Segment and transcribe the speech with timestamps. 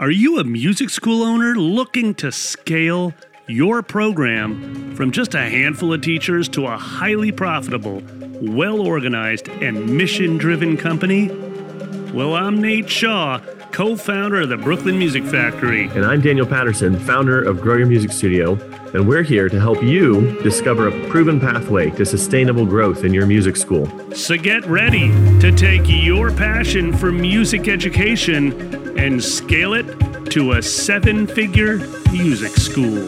[0.00, 3.12] Are you a music school owner looking to scale
[3.48, 8.02] your program from just a handful of teachers to a highly profitable,
[8.40, 11.28] well organized, and mission driven company?
[12.14, 13.40] Well, I'm Nate Shaw,
[13.72, 15.88] co founder of the Brooklyn Music Factory.
[15.88, 18.54] And I'm Daniel Patterson, founder of Grow Your Music Studio.
[18.94, 23.26] And we're here to help you discover a proven pathway to sustainable growth in your
[23.26, 23.86] music school.
[24.14, 25.10] So get ready
[25.40, 29.86] to take your passion for music education and scale it
[30.30, 31.78] to a seven figure
[32.12, 33.06] music school.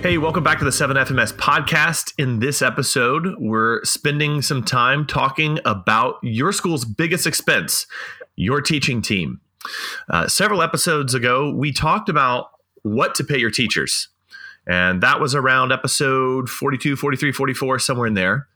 [0.00, 2.14] Hey, welcome back to the 7FMS podcast.
[2.18, 7.86] In this episode, we're spending some time talking about your school's biggest expense,
[8.36, 9.40] your teaching team.
[10.08, 12.50] Uh, several episodes ago, we talked about
[12.82, 14.08] what to pay your teachers.
[14.68, 18.48] And that was around episode 42, 43, 44, somewhere in there.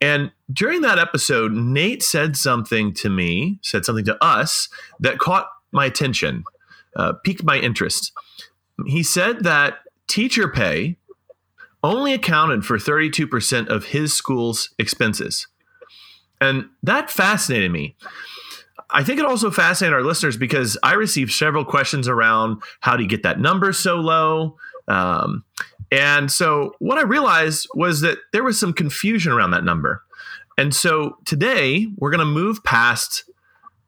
[0.00, 5.46] And during that episode, Nate said something to me, said something to us that caught
[5.70, 6.44] my attention,
[6.96, 8.12] uh, piqued my interest.
[8.86, 10.96] He said that teacher pay
[11.84, 15.46] only accounted for 32% of his school's expenses.
[16.40, 17.96] And that fascinated me.
[18.92, 23.02] I think it also fascinated our listeners because I received several questions around how do
[23.02, 24.56] you get that number so low?
[24.88, 25.44] Um,
[25.90, 30.02] and so what I realized was that there was some confusion around that number.
[30.58, 33.24] And so today we're going to move past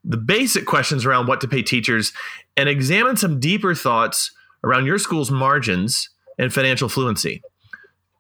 [0.05, 2.13] the basic questions around what to pay teachers
[2.57, 7.43] and examine some deeper thoughts around your school's margins and financial fluency.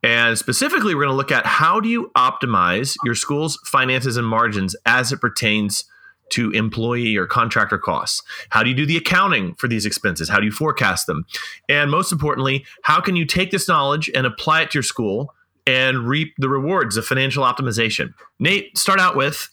[0.02, 4.26] And specifically, we're going to look at how do you optimize your school's finances and
[4.26, 5.84] margins as it pertains
[6.30, 8.22] to employee or contractor costs?
[8.50, 10.28] How do you do the accounting for these expenses?
[10.28, 11.26] How do you forecast them?
[11.68, 15.34] And most importantly, how can you take this knowledge and apply it to your school
[15.66, 18.14] and reap the rewards of financial optimization?
[18.38, 19.48] Nate, start out with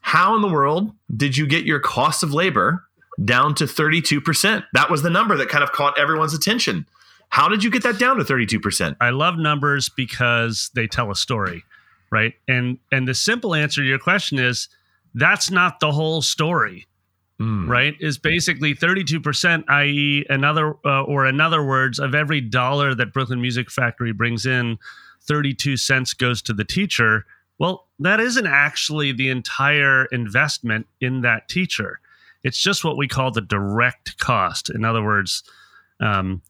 [0.00, 2.84] how in the world did you get your cost of labor
[3.24, 4.64] down to 32%?
[4.72, 6.86] That was the number that kind of caught everyone's attention.
[7.28, 8.96] How did you get that down to 32%?
[9.00, 11.64] I love numbers because they tell a story,
[12.10, 12.34] right?
[12.48, 14.68] And and the simple answer to your question is
[15.14, 16.86] that's not the whole story.
[17.40, 17.68] Mm.
[17.68, 17.94] Right?
[18.00, 23.40] Is basically 32%, i.e., another, uh, or in other words, of every dollar that Brooklyn
[23.40, 24.78] Music Factory brings in,
[25.22, 27.24] 32 cents goes to the teacher.
[27.58, 32.00] Well, that isn't actually the entire investment in that teacher.
[32.42, 34.70] It's just what we call the direct cost.
[34.70, 35.42] In other words,
[36.00, 36.42] um,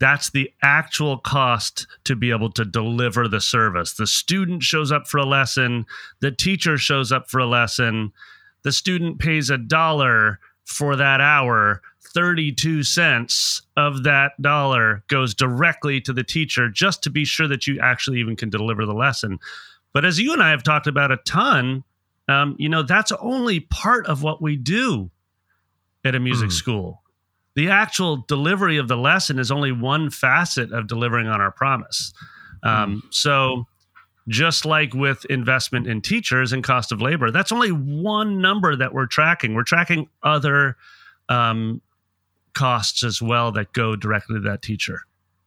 [0.00, 3.94] that's the actual cost to be able to deliver the service.
[3.94, 5.86] The student shows up for a lesson,
[6.20, 8.12] the teacher shows up for a lesson,
[8.62, 11.80] the student pays a dollar for that hour.
[12.14, 17.66] 32 cents of that dollar goes directly to the teacher just to be sure that
[17.66, 19.38] you actually even can deliver the lesson.
[19.92, 21.82] But as you and I have talked about a ton,
[22.28, 25.10] um, you know, that's only part of what we do
[26.04, 26.52] at a music mm.
[26.52, 27.03] school
[27.54, 32.12] the actual delivery of the lesson is only one facet of delivering on our promise.
[32.62, 33.14] Um, mm.
[33.14, 33.66] So,
[34.26, 38.94] just like with investment in teachers and cost of labor, that's only one number that
[38.94, 39.54] we're tracking.
[39.54, 40.76] We're tracking other
[41.28, 41.82] um,
[42.54, 45.00] costs as well that go directly to that teacher.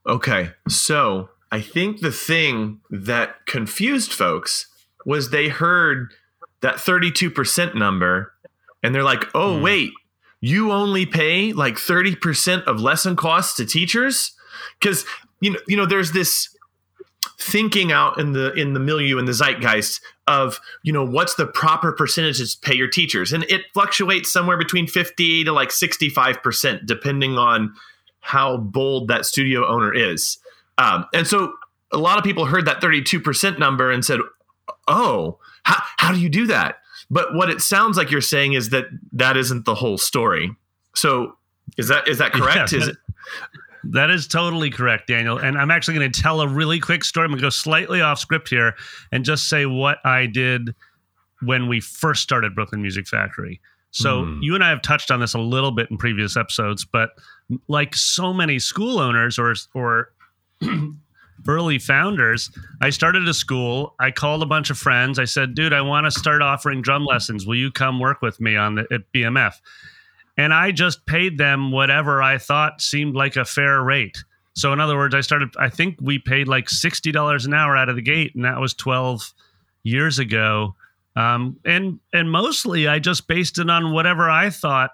[0.06, 0.52] Okay.
[0.70, 4.68] So, I think the thing that confused folks
[5.06, 6.14] was they heard
[6.62, 8.34] that 32% number
[8.84, 9.64] and they're like, oh, mm.
[9.64, 9.92] wait,
[10.42, 14.34] you only pay like 30% of lesson costs to teachers?
[14.80, 15.06] Because
[15.40, 16.50] you know you know there's this
[17.40, 21.46] thinking out in the in the milieu and the zeitgeist of you know what's the
[21.46, 23.34] proper percentages to pay your teachers?
[23.34, 27.74] And it fluctuates somewhere between 50 to like 65% depending on
[28.20, 30.38] how bold that studio owner is.
[30.78, 31.54] Um, and so
[31.92, 34.20] a lot of people heard that 32% number and said
[34.88, 38.70] oh how, how do you do that but what it sounds like you're saying is
[38.70, 40.52] that that isn't the whole story.
[40.96, 41.38] So
[41.78, 42.72] is that is that correct?
[42.72, 42.98] Yeah, is it?
[43.84, 45.38] That is totally correct, Daniel.
[45.38, 47.26] And I'm actually going to tell a really quick story.
[47.26, 48.74] I'm going to go slightly off script here
[49.12, 50.76] and just say what I did
[51.42, 53.62] when we first started Brooklyn Music Factory.
[53.92, 54.40] So mm.
[54.42, 57.12] you and I have touched on this a little bit in previous episodes, but
[57.68, 60.12] like so many school owners or or
[61.48, 62.50] early founders,
[62.82, 63.96] I started a school.
[64.00, 65.20] I called a bunch of friends.
[65.20, 67.46] I said, dude, I want to start offering drum lessons.
[67.46, 69.56] Will you come work with me on the at BMF?
[70.38, 74.24] And I just paid them whatever I thought seemed like a fair rate.
[74.54, 77.90] So in other words, I started I think we paid like $60 an hour out
[77.90, 79.34] of the gate and that was 12
[79.84, 80.76] years ago.
[81.16, 84.92] Um, and and mostly I just based it on whatever I thought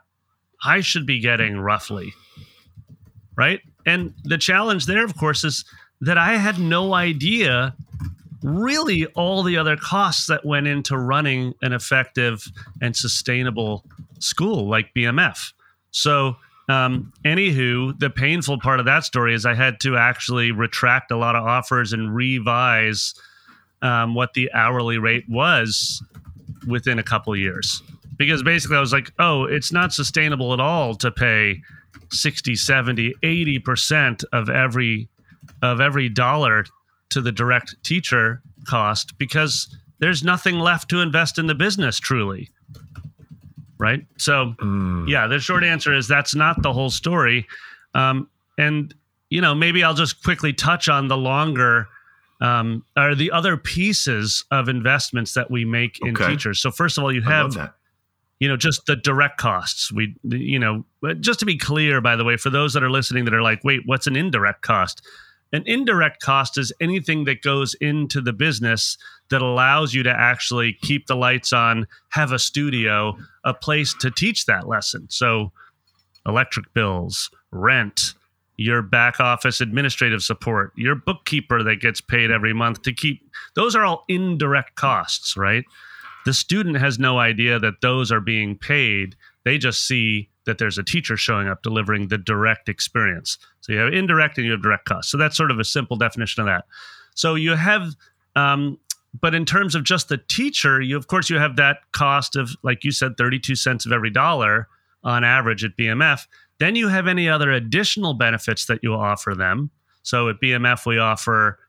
[0.63, 2.13] I should be getting roughly.
[3.35, 3.61] Right?
[3.85, 5.65] And the challenge there of course is
[6.03, 7.73] that I had no idea
[8.43, 12.45] really all the other costs that went into running an effective
[12.81, 13.85] and sustainable
[14.19, 15.53] school like BMF.
[15.91, 16.35] So,
[16.67, 21.17] um, anywho, the painful part of that story is I had to actually retract a
[21.17, 23.13] lot of offers and revise
[23.81, 26.03] um, what the hourly rate was
[26.67, 27.81] within a couple years.
[28.17, 31.61] Because basically, I was like, oh, it's not sustainable at all to pay
[32.11, 35.09] 60, 70, 80% of every
[35.61, 36.65] of every dollar
[37.09, 42.49] to the direct teacher cost because there's nothing left to invest in the business truly.
[43.77, 44.05] Right.
[44.17, 45.07] So, mm.
[45.07, 47.47] yeah, the short answer is that's not the whole story.
[47.93, 48.93] Um, and,
[49.29, 51.87] you know, maybe I'll just quickly touch on the longer
[52.41, 56.27] um, are the other pieces of investments that we make in okay.
[56.27, 56.59] teachers.
[56.59, 57.71] So, first of all, you have
[58.39, 60.83] you know just the direct costs we you know
[61.21, 63.63] just to be clear by the way for those that are listening that are like
[63.63, 65.01] wait what's an indirect cost
[65.53, 68.97] an indirect cost is anything that goes into the business
[69.29, 74.09] that allows you to actually keep the lights on, have a studio, a place to
[74.09, 75.07] teach that lesson.
[75.09, 75.51] So,
[76.25, 78.15] electric bills, rent,
[78.57, 83.21] your back office administrative support, your bookkeeper that gets paid every month to keep
[83.55, 85.65] those are all indirect costs, right?
[86.25, 89.15] The student has no idea that those are being paid.
[89.43, 93.37] They just see that there's a teacher showing up delivering the direct experience.
[93.61, 95.11] So you have indirect and you have direct costs.
[95.11, 96.65] So that's sort of a simple definition of that.
[97.15, 97.93] So you have,
[98.35, 98.77] um,
[99.19, 102.49] but in terms of just the teacher, you of course you have that cost of,
[102.63, 104.67] like you said, 32 cents of every dollar
[105.03, 106.27] on average at BMF.
[106.59, 109.69] Then you have any other additional benefits that you offer them.
[110.01, 111.59] So at BMF, we offer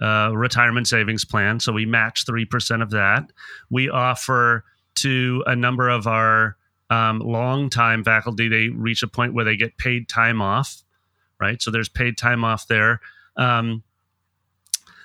[0.00, 1.60] a retirement savings plan.
[1.60, 3.30] So we match 3% of that.
[3.70, 4.64] We offer
[4.96, 6.56] to a number of our
[6.92, 10.82] um, long time faculty, they reach a point where they get paid time off,
[11.40, 11.62] right?
[11.62, 13.00] So there's paid time off there.
[13.36, 13.82] Um,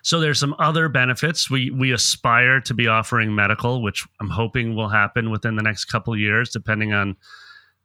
[0.01, 1.49] so there's some other benefits.
[1.49, 5.85] We we aspire to be offering medical, which I'm hoping will happen within the next
[5.85, 7.15] couple years, depending on,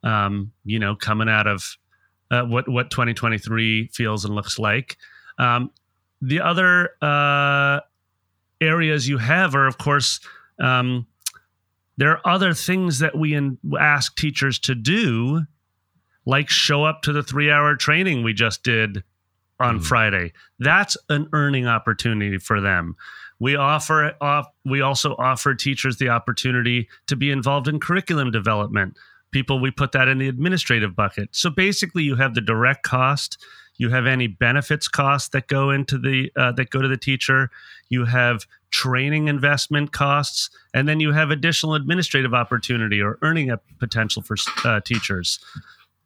[0.02, 1.76] um, you know, coming out of
[2.32, 4.96] uh, what what 2023 feels and looks like.
[5.38, 5.70] Um,
[6.20, 7.80] the other uh,
[8.60, 10.18] areas you have are, of course,
[10.60, 11.06] um,
[11.96, 15.42] there are other things that we in, ask teachers to do,
[16.24, 19.02] like show up to the three hour training we just did
[19.60, 19.84] on mm.
[19.84, 20.32] Friday.
[20.58, 22.96] That's an earning opportunity for them.
[23.38, 28.96] We offer off, we also offer teachers the opportunity to be involved in curriculum development.
[29.32, 31.30] People we put that in the administrative bucket.
[31.32, 33.42] So basically you have the direct cost,
[33.76, 37.50] you have any benefits costs that go into the uh, that go to the teacher,
[37.88, 43.58] you have training investment costs, and then you have additional administrative opportunity or earning a
[43.78, 45.38] potential for uh, teachers.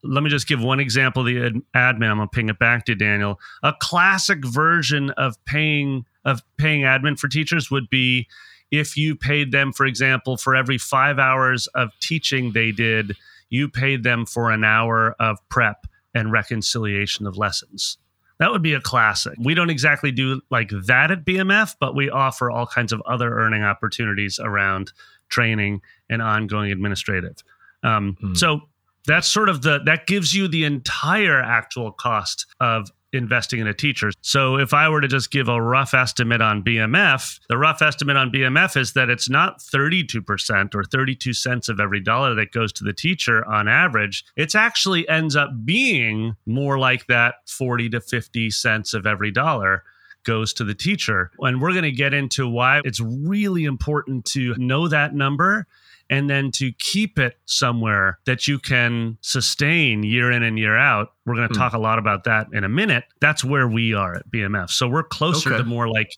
[0.02, 1.24] Let me just give one example.
[1.24, 3.40] The admin, I'm gonna ping it back to Daniel.
[3.62, 8.28] A classic version of paying of paying admin for teachers would be
[8.70, 13.16] if you paid them, for example, for every five hours of teaching they did,
[13.48, 17.98] you paid them for an hour of prep and reconciliation of lessons.
[18.38, 19.34] That would be a classic.
[19.38, 23.32] We don't exactly do like that at BMF, but we offer all kinds of other
[23.38, 24.92] earning opportunities around
[25.28, 25.80] training
[26.10, 27.36] and ongoing administrative.
[27.82, 28.36] Um, mm.
[28.36, 28.62] So
[29.06, 33.74] that's sort of the that gives you the entire actual cost of investing in a
[33.74, 34.10] teacher.
[34.20, 38.16] So if I were to just give a rough estimate on BMF, the rough estimate
[38.16, 42.72] on BMF is that it's not 32% or 32 cents of every dollar that goes
[42.74, 44.24] to the teacher on average.
[44.36, 49.82] It actually ends up being more like that 40 to 50 cents of every dollar
[50.24, 51.30] goes to the teacher.
[51.40, 55.66] And we're going to get into why it's really important to know that number
[56.08, 61.12] and then to keep it somewhere that you can sustain year in and year out.
[61.24, 61.58] We're going to mm.
[61.58, 63.04] talk a lot about that in a minute.
[63.20, 64.70] That's where we are at BMF.
[64.70, 65.58] So we're closer okay.
[65.62, 66.16] to more like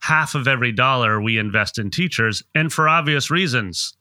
[0.00, 3.94] half of every dollar we invest in teachers, and for obvious reasons.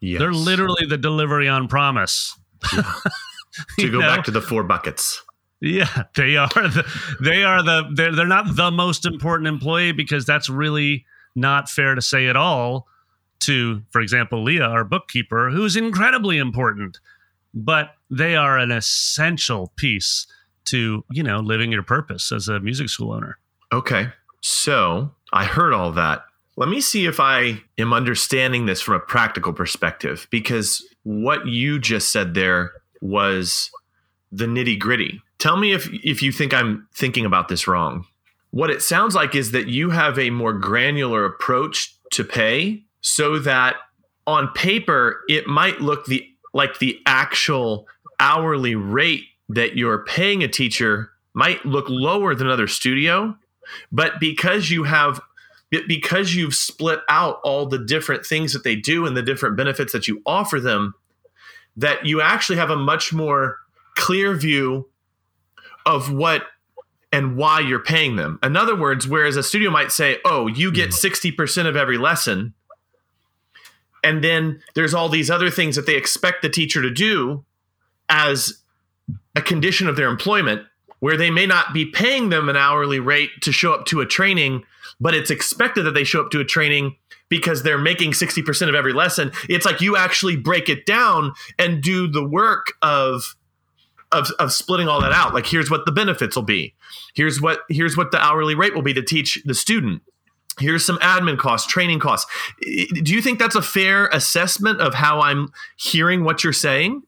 [0.00, 0.20] Yes.
[0.20, 2.38] They're literally the delivery on promise.
[2.72, 2.92] Yeah.
[3.80, 4.06] to go know?
[4.06, 5.22] back to the four buckets.
[5.60, 6.86] Yeah, they are the
[7.20, 11.96] they are the they're they're not the most important employee because that's really not fair
[11.96, 12.86] to say at all
[13.40, 16.98] to, for example, Leah, our bookkeeper, who's incredibly important,
[17.54, 20.26] but they are an essential piece
[20.66, 23.38] to, you know, living your purpose as a music school owner.
[23.72, 24.08] Okay.
[24.40, 26.24] So I heard all that.
[26.56, 31.78] Let me see if I am understanding this from a practical perspective, because what you
[31.78, 33.70] just said there was
[34.32, 35.22] the nitty gritty.
[35.38, 38.04] Tell me if, if you think I'm thinking about this wrong.
[38.50, 43.38] What it sounds like is that you have a more granular approach to pay so
[43.38, 43.76] that
[44.26, 47.86] on paper it might look the like the actual
[48.20, 53.36] hourly rate that you're paying a teacher might look lower than another studio
[53.92, 55.20] but because you have
[55.86, 59.92] because you've split out all the different things that they do and the different benefits
[59.92, 60.94] that you offer them,
[61.76, 63.58] that you actually have a much more
[63.94, 64.88] clear view
[65.84, 66.44] of what
[67.12, 68.38] and why you're paying them.
[68.42, 71.66] In other words, whereas a studio might say, oh, you get 60% mm.
[71.66, 72.54] of every lesson,
[74.08, 77.44] and then there's all these other things that they expect the teacher to do
[78.08, 78.62] as
[79.36, 80.62] a condition of their employment,
[81.00, 84.06] where they may not be paying them an hourly rate to show up to a
[84.06, 84.64] training,
[84.98, 86.96] but it's expected that they show up to a training
[87.28, 89.30] because they're making 60% of every lesson.
[89.46, 93.34] It's like you actually break it down and do the work of
[94.10, 95.34] of, of splitting all that out.
[95.34, 96.74] Like here's what the benefits will be.
[97.14, 100.00] Here's what here's what the hourly rate will be to teach the student.
[100.58, 102.30] Here's some admin costs, training costs.
[102.60, 107.02] Do you think that's a fair assessment of how I'm hearing what you're saying?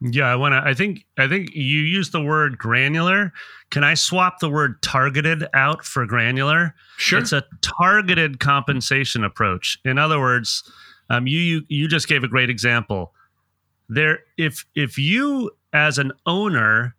[0.00, 0.68] Yeah, I want to.
[0.68, 3.32] I think I think you use the word granular.
[3.70, 6.74] Can I swap the word targeted out for granular?
[6.98, 7.20] Sure.
[7.20, 9.78] It's a targeted compensation approach.
[9.84, 10.70] In other words,
[11.08, 13.14] um, you you you just gave a great example.
[13.88, 16.94] There, if if you as an owner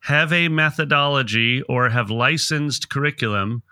[0.00, 3.62] have a methodology or have licensed curriculum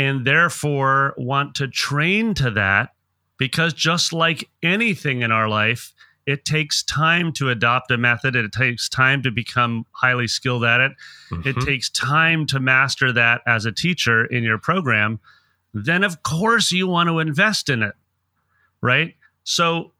[0.00, 2.90] and therefore want to train to that
[3.36, 5.92] because just like anything in our life
[6.26, 10.80] it takes time to adopt a method it takes time to become highly skilled at
[10.80, 10.92] it
[11.30, 11.48] mm-hmm.
[11.48, 15.20] it takes time to master that as a teacher in your program
[15.74, 17.94] then of course you want to invest in it
[18.80, 19.14] right
[19.44, 19.92] so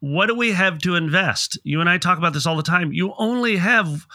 [0.00, 1.58] what do we have to invest?
[1.64, 2.92] You and I talk about this all the time.
[2.92, 4.06] You only have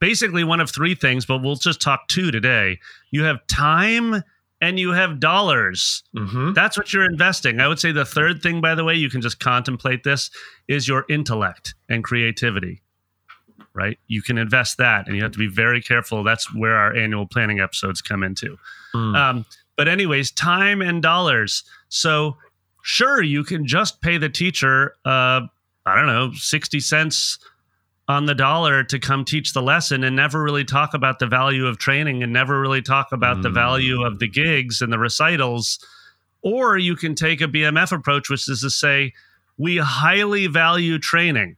[0.00, 2.80] basically one of three things, but we'll just talk two today.
[3.10, 4.22] You have time
[4.60, 6.02] and you have dollars.
[6.16, 6.52] Mm-hmm.
[6.52, 7.60] That's what you're investing.
[7.60, 10.30] I would say the third thing, by the way, you can just contemplate this
[10.66, 12.82] is your intellect and creativity.
[13.74, 13.98] Right?
[14.08, 16.24] You can invest that, and you have to be very careful.
[16.24, 18.58] That's where our annual planning episodes come into.
[18.92, 19.16] Mm.
[19.16, 19.46] Um,
[19.76, 21.62] but, anyways, time and dollars.
[21.88, 22.36] So,
[22.82, 25.40] sure you can just pay the teacher uh,
[25.86, 27.38] i don't know 60 cents
[28.08, 31.66] on the dollar to come teach the lesson and never really talk about the value
[31.66, 33.42] of training and never really talk about mm.
[33.42, 35.78] the value of the gigs and the recitals
[36.42, 39.12] or you can take a bmf approach which is to say
[39.58, 41.56] we highly value training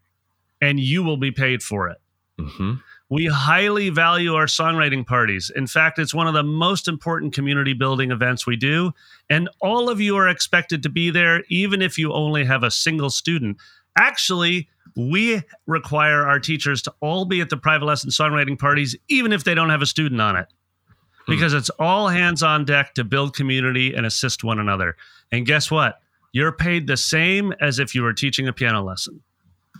[0.60, 1.98] and you will be paid for it
[2.38, 2.74] mm-hmm.
[3.10, 5.50] We highly value our songwriting parties.
[5.54, 8.92] In fact, it's one of the most important community building events we do.
[9.28, 12.70] And all of you are expected to be there, even if you only have a
[12.70, 13.56] single student.
[13.98, 19.32] Actually, we require our teachers to all be at the private lesson songwriting parties, even
[19.32, 20.46] if they don't have a student on it,
[21.26, 21.32] hmm.
[21.32, 24.96] because it's all hands on deck to build community and assist one another.
[25.32, 26.00] And guess what?
[26.32, 29.22] You're paid the same as if you were teaching a piano lesson.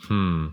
[0.03, 0.49] Hmm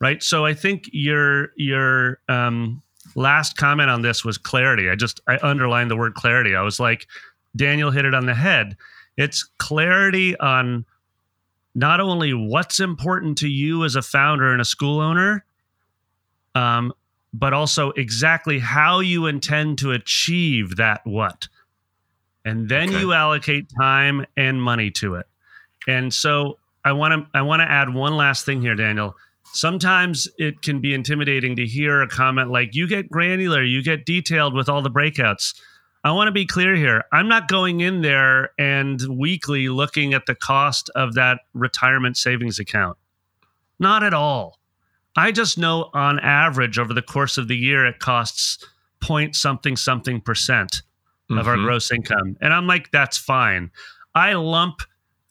[0.00, 0.22] right?
[0.22, 2.82] So I think your your um,
[3.14, 4.88] last comment on this was clarity.
[4.88, 6.54] I just I underlined the word clarity.
[6.54, 7.06] I was like,
[7.56, 8.76] Daniel hit it on the head.
[9.16, 10.84] It's clarity on
[11.78, 15.44] not only what's important to you as a founder and a school owner,
[16.54, 16.92] um,
[17.32, 21.48] but also exactly how you intend to achieve that what.
[22.44, 23.00] And then okay.
[23.00, 25.26] you allocate time and money to it.
[25.86, 29.14] And so I want to I want to add one last thing here, Daniel
[29.52, 34.04] sometimes it can be intimidating to hear a comment like you get granular you get
[34.04, 35.54] detailed with all the breakouts
[36.04, 37.04] i want to be clear here.
[37.12, 42.58] I'm not going in there and weekly looking at the cost of that retirement savings
[42.58, 42.96] account.
[43.78, 44.58] Not at all.
[45.16, 48.64] I just know on average over the course of the year it costs
[49.00, 50.82] point something something percent
[51.30, 51.48] of mm-hmm.
[51.48, 52.36] our gross income.
[52.40, 53.70] And i'm like that's fine.
[54.14, 54.82] I lump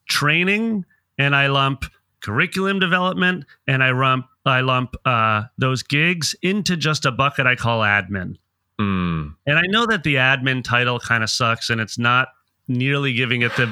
[0.08, 0.86] training
[1.18, 1.86] and i lump
[2.22, 7.56] curriculum development, and I lump I lump uh, those gigs into just a bucket I
[7.56, 8.36] call admin.
[8.80, 9.36] Mm.
[9.46, 12.30] And I know that the admin title kind of sucks, and it's not
[12.68, 13.68] nearly giving it the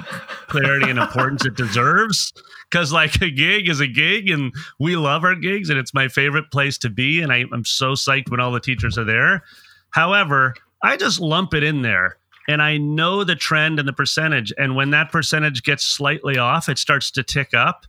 [0.48, 2.34] clarity and importance it deserves.
[2.70, 6.08] Because like a gig is a gig, and we love our gigs, and it's my
[6.08, 9.44] favorite place to be, and I, I'm so psyched when all the teachers are there.
[9.92, 14.54] However, I just lump it in there and I know the trend and the percentage.
[14.56, 17.88] And when that percentage gets slightly off, it starts to tick up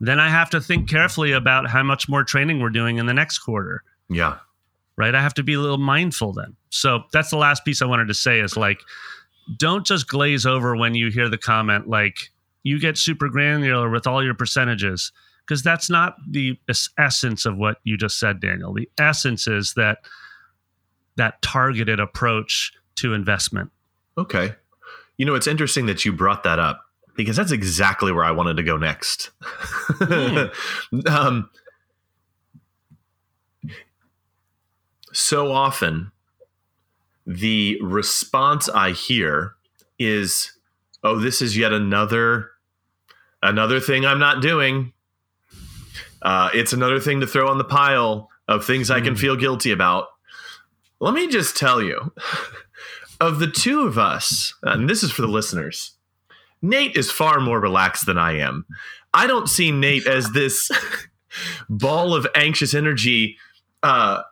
[0.00, 3.14] then I have to think carefully about how much more training we're doing in the
[3.14, 3.84] next quarter.
[4.08, 4.38] Yeah.
[4.96, 5.14] Right.
[5.14, 6.56] I have to be a little mindful then.
[6.68, 8.80] So that's the last piece I wanted to say is like,
[9.56, 12.30] don't just glaze over when you hear the comment like,
[12.62, 15.12] you get super granular with all your percentages,
[15.46, 16.58] because that's not the
[16.98, 18.74] essence of what you just said, Daniel.
[18.74, 19.98] The essence is that
[21.16, 23.70] that targeted approach to investment.
[24.16, 24.54] Okay.
[25.16, 26.82] You know, it's interesting that you brought that up
[27.16, 29.30] because that's exactly where I wanted to go next.
[29.42, 30.50] Mm.
[31.10, 31.50] um,
[35.12, 36.12] so often,
[37.26, 39.54] the response I hear
[39.98, 40.52] is
[41.02, 42.50] oh, this is yet another
[43.42, 44.92] another thing I'm not doing.
[46.22, 49.70] Uh, it's another thing to throw on the pile of things I can feel guilty
[49.70, 50.08] about.
[50.98, 52.12] Let me just tell you,
[53.20, 55.92] of the two of us, and this is for the listeners,
[56.60, 58.66] Nate is far more relaxed than I am.
[59.14, 60.70] I don't see Nate as this
[61.70, 63.38] ball of anxious energy
[63.82, 64.22] uh,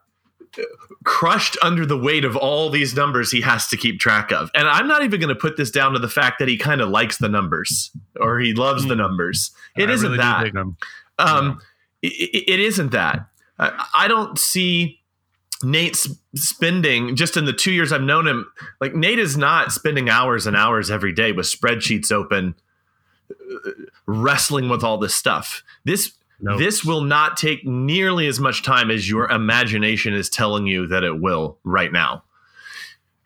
[1.05, 4.51] crushed under the weight of all these numbers he has to keep track of.
[4.55, 6.81] And I'm not even going to put this down to the fact that he kind
[6.81, 9.51] of likes the numbers or he loves the numbers.
[9.77, 10.77] It not really that.
[11.19, 11.61] Um,
[12.03, 13.27] it, it isn't that.
[13.59, 15.01] I, I don't see
[15.63, 18.51] Nate's spending just in the two years I've known him.
[18.81, 22.55] Like Nate is not spending hours and hours every day with spreadsheets open,
[23.31, 23.71] uh,
[24.07, 25.63] wrestling with all this stuff.
[25.85, 26.57] This No.
[26.57, 31.03] this will not take nearly as much time as your imagination is telling you that
[31.03, 32.23] it will right now.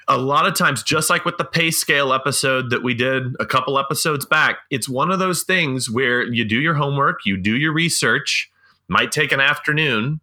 [0.08, 3.46] A lot of times, just like with the pay scale episode that we did a
[3.46, 7.56] couple episodes back, it's one of those things where you do your homework, you do
[7.56, 8.50] your research,
[8.88, 10.20] might take an afternoon,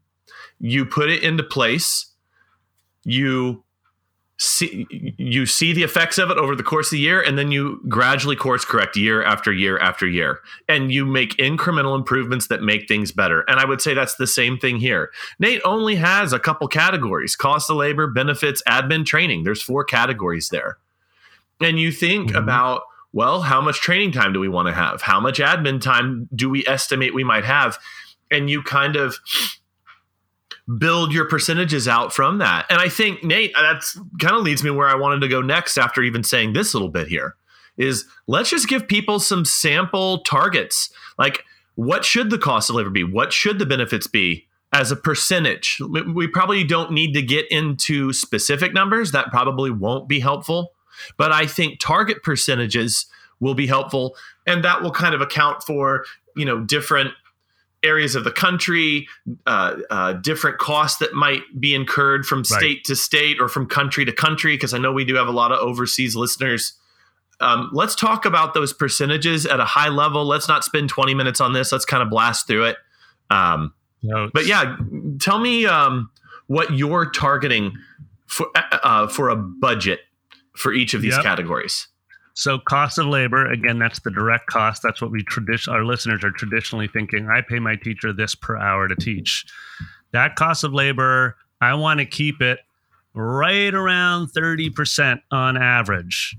[0.59, 2.07] you put it into place,
[3.03, 3.63] you
[4.41, 7.51] see you see the effects of it over the course of the year and then
[7.51, 10.39] you gradually course correct year after year after year.
[10.69, 13.41] And you make incremental improvements that make things better.
[13.49, 15.11] And i would say that's the same thing here.
[15.39, 19.43] Nate only has a couple categories cost of labor benefits admin training.
[19.43, 20.77] There's four categories there.
[21.59, 22.37] And you think Mhm.
[22.37, 25.01] about well how much training time do we want to have?
[25.01, 27.77] How much admin time do we estimate we might have?
[28.31, 29.17] And you kind of
[30.77, 32.65] build your percentages out from that.
[32.69, 35.77] And I think Nate, that's kind of leads me where I wanted to go next
[35.77, 37.35] after even saying this little bit here
[37.77, 40.91] is let's just give people some sample targets.
[41.17, 41.43] Like
[41.75, 43.03] what should the cost of labor be?
[43.05, 45.77] What should the benefits be as a percentage?
[45.79, 49.11] We- We probably don't need to get into specific numbers.
[49.11, 50.73] That probably won't be helpful.
[51.17, 53.05] But I think target percentages
[53.39, 56.03] will be helpful and that will kind of account for,
[56.35, 57.11] you know, different
[57.83, 59.07] areas of the country,
[59.45, 64.05] uh, uh, different costs that might be incurred from state to state or from country
[64.05, 66.73] to country, because I know we do have a lot of overseas listeners.
[67.41, 70.25] Um, let's talk about those percentages at a high level.
[70.25, 71.71] Let's not spend 20 minutes on this.
[71.71, 72.77] Let's kind of blast through it.
[73.29, 74.77] Um, No, but yeah,
[75.19, 76.09] tell me um,
[76.47, 77.73] what you're targeting
[78.27, 79.99] for uh, for a budget
[80.55, 81.23] for each of these Yep.
[81.23, 81.87] categories.
[82.39, 84.81] So cost of labor, again, that's the direct cost.
[84.81, 87.27] That's what we tradition our listeners are traditionally thinking.
[87.27, 89.45] I pay my teacher this per hour to teach.
[90.13, 92.59] That cost of labor, I want to keep it
[93.13, 96.37] right around 30% on average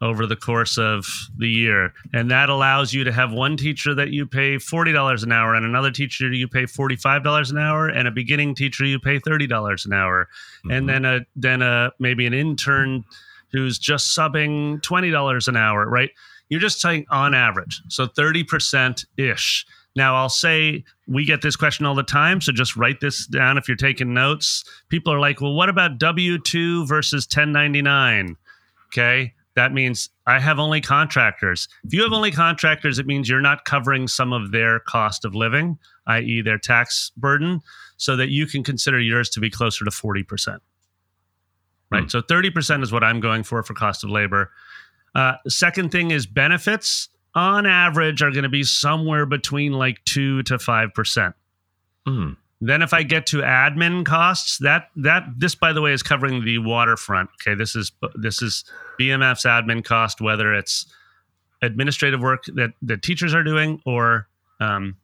[0.00, 1.04] over the course of
[1.36, 1.92] the year.
[2.14, 5.66] And that allows you to have one teacher that you pay $40 an hour and
[5.66, 9.92] another teacher you pay $45 an hour and a beginning teacher you pay $30 an
[9.92, 10.30] hour.
[10.64, 10.86] And mm-hmm.
[10.86, 13.04] then a then a maybe an intern
[13.52, 16.10] who's just subbing $20 an hour, right?
[16.48, 17.82] You're just saying on average.
[17.88, 19.66] So 30% ish.
[19.94, 22.40] Now, I'll say we get this question all the time.
[22.40, 24.64] So just write this down if you're taking notes.
[24.88, 28.36] People are like, well, what about W 2 versus 1099?
[28.88, 29.34] Okay.
[29.54, 31.68] That means I have only contractors.
[31.84, 35.34] If you have only contractors, it means you're not covering some of their cost of
[35.34, 37.60] living, i.e., their tax burden,
[37.98, 40.58] so that you can consider yours to be closer to 40%
[41.92, 42.10] right?
[42.10, 44.50] So 30% is what I'm going for for cost of labor.
[45.14, 50.42] Uh, second thing is benefits on average are going to be somewhere between like 2
[50.44, 51.34] to 5%.
[52.06, 52.36] Mm.
[52.64, 56.44] Then if I get to admin costs, that that this by the way is covering
[56.44, 57.28] the waterfront.
[57.40, 58.64] Okay, this is this is
[59.00, 60.86] BMF's admin cost whether it's
[61.60, 64.28] administrative work that the teachers are doing or
[64.60, 64.96] um,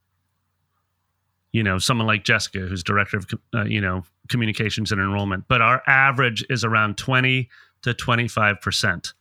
[1.50, 5.44] you know someone like Jessica who's director of uh, you know communications and enrollment.
[5.48, 7.48] But our average is around 20
[7.82, 9.12] to 25%.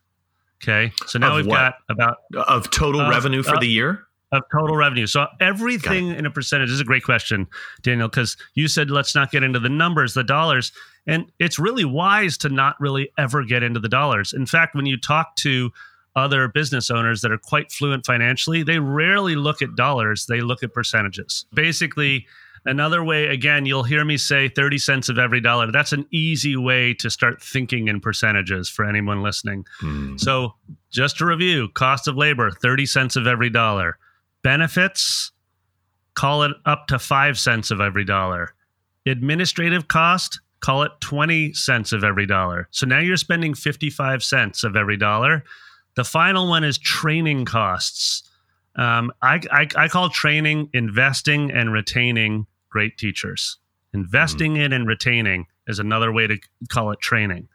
[0.63, 0.91] Okay?
[1.06, 1.56] So now Of we've what?
[1.56, 4.04] got about Of total Uh, revenue for uh, the year?
[4.34, 5.08] of total revenue.
[5.08, 7.48] So everything in a percentage is a great question,
[7.82, 10.74] Daniel, because you said let's not get into the numbers, the dollars,
[11.06, 14.34] and it's really wise to not really ever get into the dollars.
[14.34, 15.72] In fact, when you talk to
[16.17, 20.62] other business owners that are quite fluent financially, they rarely look at dollars; they look
[20.62, 21.46] at percentages.
[21.54, 22.28] Basically.
[22.68, 25.72] Another way, again, you'll hear me say 30 cents of every dollar.
[25.72, 29.66] That's an easy way to start thinking in percentages for anyone listening.
[29.80, 30.18] Hmm.
[30.18, 30.54] So,
[30.90, 33.98] just to review cost of labor, 30 cents of every dollar.
[34.44, 35.32] Benefits,
[36.14, 38.54] call it up to 5 cents of every dollar.
[39.06, 42.68] Administrative cost, call it 20 cents of every dollar.
[42.72, 45.46] So now you're spending 55 cents of every dollar.
[45.96, 48.30] The final one is training costs.
[48.76, 53.58] Um, I, I, I call training investing and retaining great teachers.
[53.94, 56.38] Investing in and retaining is another way to
[56.70, 57.48] call it training,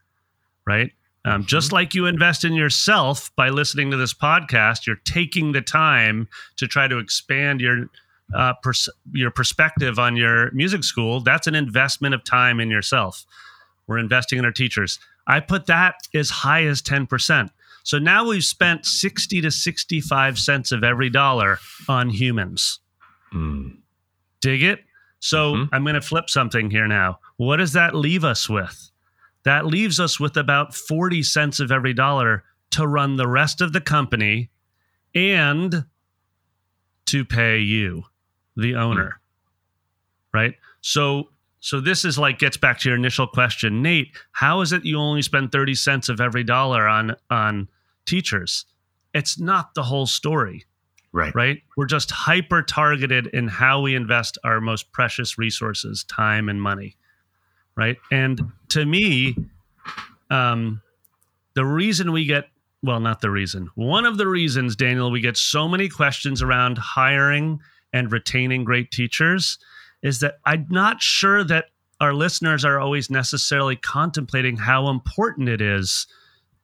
[0.67, 0.91] right?
[1.25, 5.61] Um, just like you invest in yourself by listening to this podcast, you're taking the
[5.61, 7.87] time to try to expand your
[8.35, 11.21] uh, pers- your perspective on your music school.
[11.21, 13.25] That's an investment of time in yourself.
[13.87, 14.99] We're investing in our teachers.
[15.29, 17.53] I put that as high as ten percent.
[17.85, 22.81] So now we've spent sixty to sixty-five cents of every dollar on humans.
[23.33, 23.77] Mm.
[24.41, 24.81] Dig it?
[25.25, 25.69] So Mhm.
[25.71, 27.21] I'm going to flip something here now.
[27.37, 28.91] What does that leave us with?
[29.45, 33.73] That leaves us with about 40 cents of every dollar to run the rest of
[33.73, 34.51] the company
[35.15, 35.85] and
[37.07, 38.05] to pay you,
[38.57, 39.21] the owner.
[40.35, 40.57] Right?
[40.81, 41.29] So
[41.61, 44.99] so this is like gets back to your initial question, Nate, how is it you
[44.99, 47.69] only spend 30 cents of every dollar on on
[48.07, 48.67] teachers?
[49.15, 50.65] It's not the whole story
[51.15, 51.35] Right.
[51.35, 51.63] right?
[51.77, 56.97] We're just hyper targeted in how we invest our most precious resources, time and money,
[57.77, 57.99] right?
[58.11, 59.37] And to me,
[60.31, 60.81] um,
[61.55, 62.49] the reason we get
[62.83, 66.79] well, not the reason, one of the reasons, Daniel, we get so many questions around
[66.79, 67.61] hiring
[67.93, 69.59] and retaining great teachers
[70.03, 71.67] is that I'm not sure that
[72.01, 76.09] our listeners are always necessarily contemplating how important it is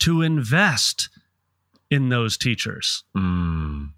[0.01, 1.09] to invest
[1.91, 3.93] in those teachers Mm.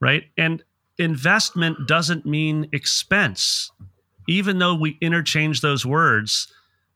[0.00, 0.24] Right?
[0.36, 0.62] And
[0.98, 3.70] investment doesn't mean expense.
[4.28, 6.52] Even though we interchange those words,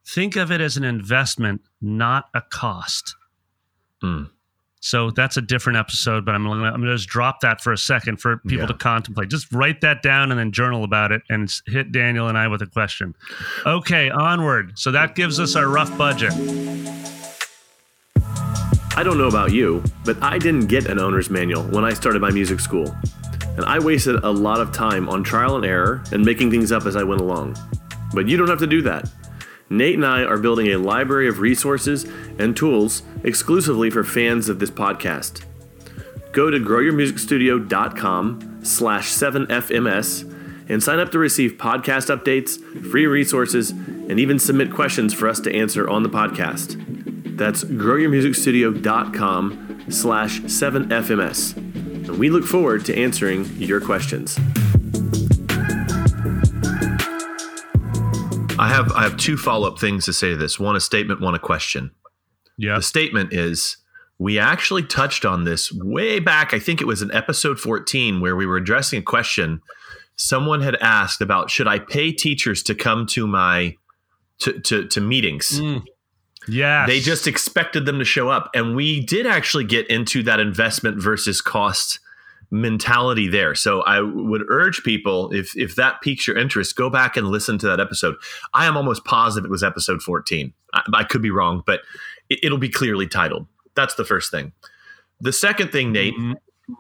[0.07, 3.15] think of it as an investment, not a cost.
[4.03, 4.29] Mm.
[4.85, 7.79] So that's a different episode, but I'm gonna, I'm gonna just drop that for a
[7.79, 8.67] second for people Yeah.
[8.67, 9.29] to contemplate.
[9.31, 12.62] Just write that down and then journal about it and hit Daniel and I with
[12.62, 13.15] a question.
[13.65, 14.77] Okay, onward.
[14.77, 16.33] So that gives us our rough budget.
[18.94, 22.20] I don't know about you, but I didn't get an owner's manual when I started
[22.20, 22.94] my music school.
[23.57, 26.85] And I wasted a lot of time on trial and error and making things up
[26.85, 27.57] as I went along.
[28.12, 29.09] But you don't have to do that.
[29.70, 32.05] Nate and I are building a library of resources
[32.38, 35.42] and tools exclusively for fans of this podcast.
[36.33, 44.20] Go to growyourmusicstudio.com slash 7fms and sign up to receive podcast updates, free resources, and
[44.20, 46.91] even submit questions for us to answer on the podcast.
[47.42, 51.57] That's growyourmusicstudio.com slash 7fms.
[51.57, 54.38] And we look forward to answering your questions.
[58.61, 60.61] I have I have two follow up things to say to this.
[60.61, 61.90] One a statement, one a question.
[62.59, 62.76] Yeah.
[62.76, 63.76] The statement is
[64.20, 66.55] we actually touched on this way back.
[66.55, 69.62] I think it was in episode 14 where we were addressing a question
[70.14, 73.74] someone had asked about should I pay teachers to come to my
[74.42, 75.61] to to, to meetings.
[75.61, 75.85] Mm.
[76.48, 76.88] Yes.
[76.88, 78.50] They just expected them to show up.
[78.55, 82.00] And we did actually get into that investment versus cost
[82.50, 83.55] mentality there.
[83.55, 87.59] So I would urge people, if if that piques your interest, go back and listen
[87.59, 88.16] to that episode.
[88.52, 90.52] I am almost positive it was episode 14.
[90.74, 91.81] I, I could be wrong, but
[92.28, 93.46] it, it'll be clearly titled.
[93.74, 94.52] That's the first thing.
[95.20, 96.35] The second thing, Nate, Mm,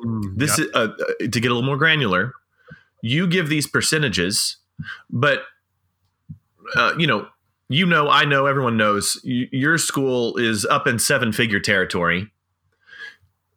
[0.04, 0.68] mm, this yep.
[0.68, 2.34] is uh, uh, to get a little more granular.
[3.02, 4.58] You give these percentages,
[5.10, 5.42] but
[6.76, 7.26] uh, you know,
[7.68, 12.30] you know, I know, everyone knows y- your school is up in seven figure territory.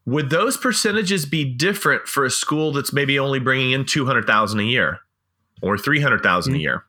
[0.05, 4.27] Would those percentages be different for a school that's maybe only bringing in two hundred
[4.27, 4.99] thousand a year
[5.61, 6.85] or three hundred thousand a year?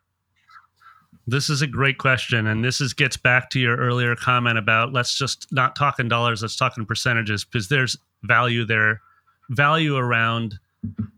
[1.26, 4.92] This is a great question, and this is gets back to your earlier comment about
[4.92, 9.00] let's just not talk in dollars, let's talk in percentages because there's value there,
[9.48, 10.58] value around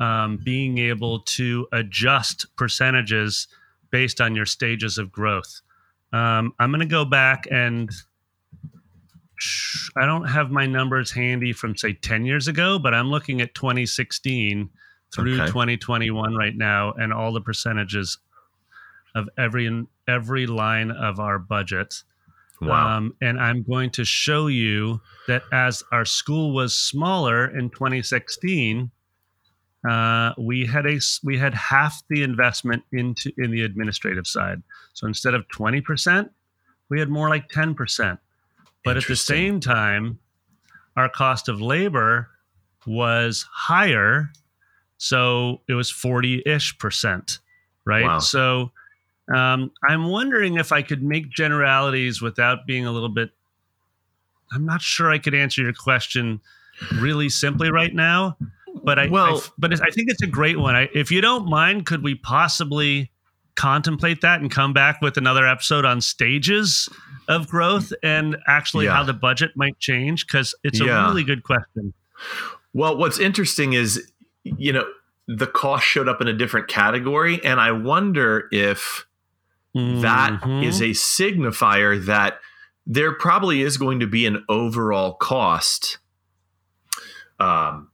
[0.01, 3.49] um, being able to adjust percentages
[3.91, 5.61] based on your stages of growth.
[6.13, 7.91] Um, I'm going to go back and
[9.97, 13.55] I don't have my numbers handy from say 10 years ago, but I'm looking at
[13.55, 14.71] 2016
[15.15, 15.47] through Okay.
[15.47, 18.19] 2021 right now, and all the percentages
[19.15, 22.03] of every every line of our budget.
[22.61, 22.97] Wow.
[22.97, 28.91] Um, and I'm going to show you that as our school was smaller in 2016,
[29.89, 34.63] uh, we had a we had half the investment into in the administrative side.
[34.95, 36.31] So instead of 20 percent,
[36.89, 38.19] we had more like 10 percent.
[38.85, 40.19] But at the same time,
[40.97, 42.29] our cost of labor
[42.87, 44.31] was higher,
[44.97, 47.39] so it was 40 ish percent,
[47.85, 48.05] right?
[48.05, 48.19] Wow.
[48.21, 48.73] So
[49.33, 53.31] um, I'm wondering if I could make generalities without being a little bit.
[54.53, 56.41] I'm not sure I could answer your question
[56.95, 58.39] really simply right now,
[58.89, 60.75] but I, I- Well- but I think it's a great one.
[60.75, 63.11] I, if you don't mind, could we possibly
[63.55, 66.89] contemplate that and come back with another episode on stages
[67.29, 68.95] of growth and actually Yeah.
[68.95, 70.27] how the budget might change?
[70.27, 71.07] Because it's a Yeah.
[71.09, 71.93] really good question.
[72.73, 74.11] Well, what's interesting is,
[74.45, 74.85] you know,
[75.27, 79.05] the cost showed up in a different category, and I wonder if
[79.75, 80.65] that Mhm.
[80.65, 82.41] is a signifier that
[82.87, 85.99] there probably is going to be an overall cost.
[87.39, 87.88] Um,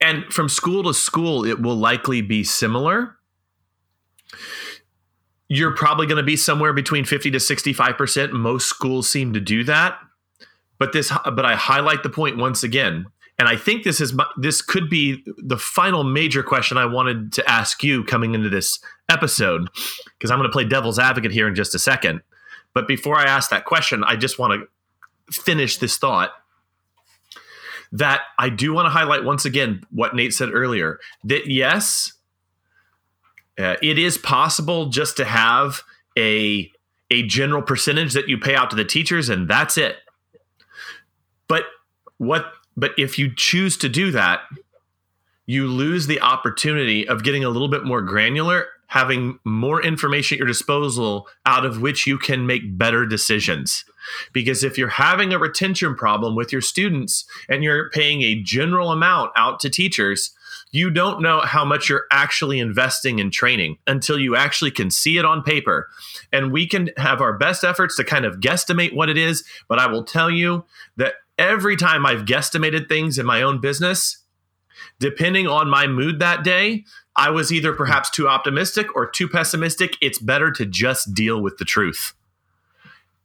[0.00, 3.16] and from school to school, it will likely be similar.
[5.48, 8.32] You're probably going to be somewhere between 50 to 65%.
[8.32, 9.98] Most schools seem to do that.
[10.78, 13.06] But this, but I highlight the point once again,
[13.38, 17.50] and I think this is this could be the final major question I wanted to
[17.50, 19.68] ask you coming into this episode,
[20.18, 22.20] because I'm going to play devil's advocate here in just a second.
[22.74, 26.30] But before I ask that question, I just want to finish this thought
[27.92, 32.12] that I do want to highlight once again what Nate said earlier that yes,
[33.58, 35.82] uh, it is possible just to have
[36.16, 36.70] a
[37.10, 39.96] a general percentage that you pay out to the teachers and that's it.
[41.48, 41.64] But
[42.18, 44.40] what but if you choose to do that,
[45.46, 50.38] you lose the opportunity of getting a little bit more granular, having more information at
[50.40, 53.84] your disposal out of which you can make better decisions.
[54.32, 58.90] Because if you're having a retention problem with your students and you're paying a general
[58.90, 60.34] amount out to teachers,
[60.72, 65.18] you don't know how much you're actually investing in training until you actually can see
[65.18, 65.88] it on paper.
[66.32, 69.44] And we can have our best efforts to kind of guesstimate what it is.
[69.68, 70.64] But I will tell you
[70.96, 74.24] that every time I've guesstimated things in my own business,
[74.98, 76.84] depending on my mood that day,
[77.20, 79.96] I was either perhaps too optimistic or too pessimistic.
[80.00, 82.14] It's better to just deal with the truth.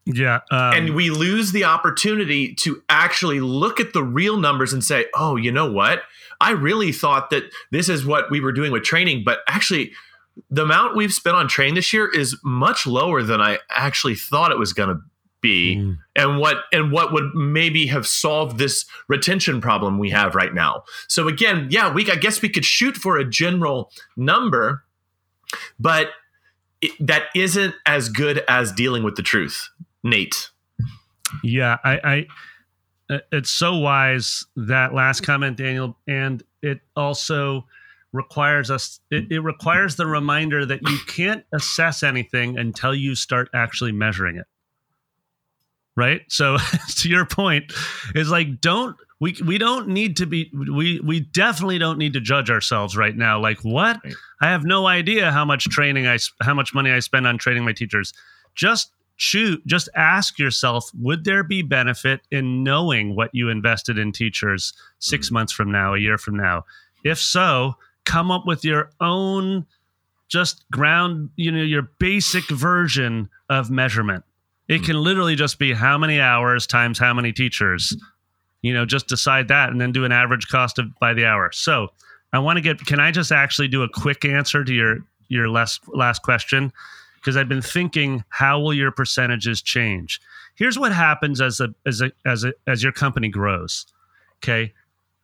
[0.06, 0.42] Yeah.
[0.52, 5.06] Um, and we lose the opportunity to actually look at the real numbers and say,
[5.16, 6.04] oh, you know what?
[6.42, 9.94] I really thought that this is what we were doing with training, but actually,
[10.52, 14.52] the amount we've spent on training this year is much lower than I actually thought
[14.52, 15.02] it was going to
[15.46, 15.96] be mm.
[16.16, 20.84] and what and what would maybe have solved this retention problem we have right now.
[21.08, 24.84] So again yeah we i guess we could shoot for a general number
[25.80, 26.10] but
[26.82, 29.70] it, that isn't as good as dealing with the truth
[30.04, 30.50] nate.
[31.44, 32.26] Yeah i
[33.10, 37.66] i it's so wise that last comment daniel and it also
[38.14, 43.48] requires us it, it requires the reminder that you can't assess anything until you start
[43.54, 44.48] actually measuring it
[45.96, 46.22] right?
[46.30, 46.58] So
[46.98, 47.74] to your point
[48.14, 52.22] is like don't we we don't need to be we we definitely don't need to
[52.22, 53.40] judge ourselves right now.
[53.40, 54.00] Like what?
[54.04, 54.14] Right.
[54.42, 57.64] i have no idea how much training i how much money i spend on training
[57.64, 58.14] my teachers.
[58.56, 64.12] Just shoot just ask yourself would there be benefit in knowing what you invested in
[64.12, 65.34] teachers 6 mm-hmm.
[65.34, 66.66] months from now a year from now?
[67.04, 69.66] If so come up with your own
[70.28, 74.26] just ground you know your basic version of measurement
[74.68, 77.96] it can literally just be how many hours times how many teachers.
[78.62, 81.52] You know, just decide that and then do an average cost of by the hour.
[81.54, 81.90] So
[82.34, 84.98] I want to get can I just actually do a quick answer to your
[85.28, 86.74] your last last question?
[87.16, 90.20] Because I've been thinking, how will your percentages change?
[90.56, 93.86] Here's what happens as a as a as a as your company grows.
[94.38, 94.74] Okay.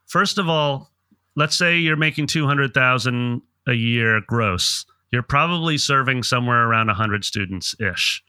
[0.05, 0.91] First of all,
[1.35, 4.85] let's say you're making 200,000 a year gross.
[5.11, 8.21] You're probably serving somewhere around 100 students ish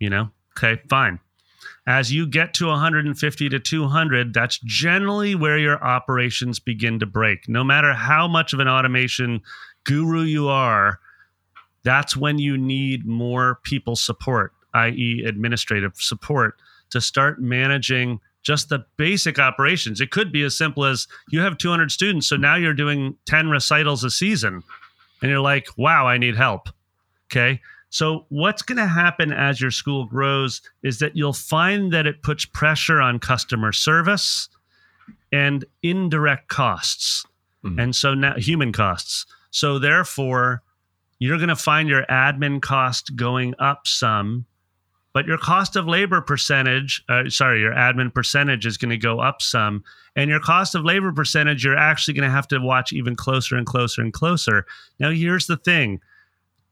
[0.00, 0.30] you know?
[0.58, 1.20] Okay fine.
[1.86, 7.48] As you get to 150 to 200 that's generally where your operations begin to break.
[7.48, 9.42] No matter how much of an automation
[9.84, 10.98] guru you are
[11.82, 16.56] that's when you need more people support i.e administrative support
[16.90, 20.00] to start managing just the basic operations.
[20.00, 23.48] It could be as simple as you have 200 students so now you're doing 10
[23.48, 24.62] recitals a season
[25.22, 26.68] and you're like wow i need help.
[27.32, 32.06] Okay so, what's going to happen as your school grows is that you'll find that
[32.06, 34.48] it puts pressure on customer service
[35.32, 37.26] and indirect costs.
[37.64, 37.80] Mm-hmm.
[37.80, 39.26] And so now human costs.
[39.50, 40.62] So, therefore,
[41.18, 44.46] you're going to find your admin cost going up some,
[45.12, 49.18] but your cost of labor percentage, uh, sorry, your admin percentage is going to go
[49.18, 49.82] up some.
[50.14, 53.56] And your cost of labor percentage, you're actually going to have to watch even closer
[53.56, 54.64] and closer and closer.
[55.00, 56.00] Now, here's the thing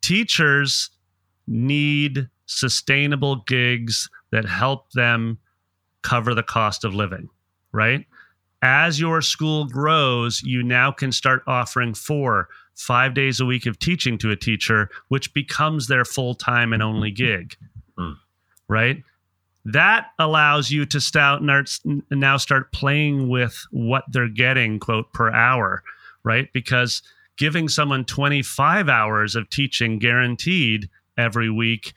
[0.00, 0.90] teachers
[1.48, 5.38] need sustainable gigs that help them
[6.02, 7.28] cover the cost of living,
[7.72, 8.06] right?
[8.62, 13.78] As your school grows, you now can start offering four, five days a week of
[13.78, 17.56] teaching to a teacher, which becomes their full time and only gig,
[17.98, 18.16] mm.
[18.68, 19.02] right?
[19.64, 25.82] That allows you to start now start playing with what they're getting, quote, per hour,
[26.24, 26.50] right?
[26.52, 27.02] Because
[27.36, 31.92] giving someone 25 hours of teaching guaranteed every week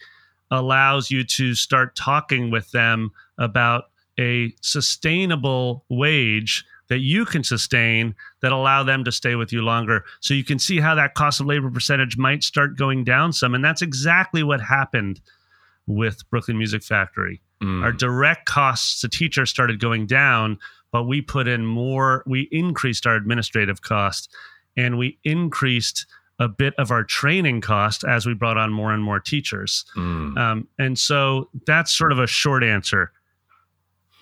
[0.49, 3.85] allows you to start talking with them about
[4.19, 10.03] a sustainable wage that you can sustain that allow them to stay with you longer
[10.19, 13.55] so you can see how that cost of labor percentage might start going down some
[13.55, 15.21] and that's exactly what happened
[15.87, 17.41] with Brooklyn Music Factory.
[17.61, 17.83] Mm.
[17.83, 20.59] Our direct costs to teachers started going down,
[20.91, 24.33] but we put in more, we increased our administrative cost
[24.77, 26.05] and we increased
[26.41, 29.85] a bit of our training cost as we brought on more and more teachers.
[29.95, 30.37] Mm.
[30.37, 33.11] Um, and so that's sort of a short answer.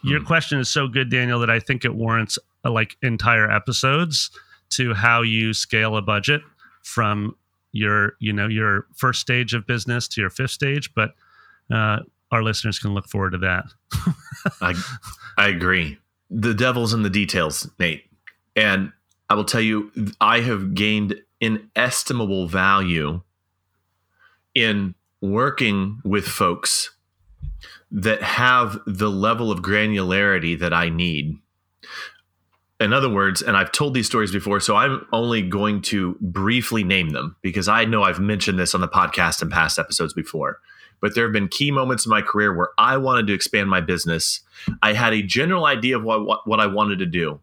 [0.04, 0.26] Your mm.
[0.26, 4.32] question is so good, Daniel, that I think it warrants uh, like entire episodes
[4.72, 6.42] to how you scale a budget
[6.84, 7.36] from
[7.72, 11.14] your you know your first stage of business to your fifth stage but
[11.72, 12.00] uh,
[12.32, 13.66] our listeners can look forward to that
[14.62, 14.74] i
[15.38, 15.98] i agree
[16.32, 18.06] the devil's in the details nate
[18.56, 18.92] and
[19.30, 23.22] i will tell you i have gained inestimable value
[24.56, 26.92] in working with folks
[27.92, 31.38] that have the level of granularity that i need
[32.80, 36.84] in other words, and I've told these stories before, so I'm only going to briefly
[36.84, 40.60] name them because I know I've mentioned this on the podcast in past episodes before.
[41.02, 43.82] But there have been key moments in my career where I wanted to expand my
[43.82, 44.42] business.
[44.82, 47.42] I had a general idea of what, what, what I wanted to do.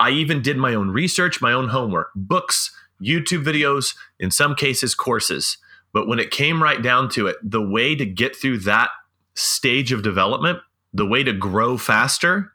[0.00, 4.94] I even did my own research, my own homework, books, YouTube videos, in some cases,
[4.94, 5.58] courses.
[5.92, 8.90] But when it came right down to it, the way to get through that
[9.34, 10.58] stage of development,
[10.92, 12.52] the way to grow faster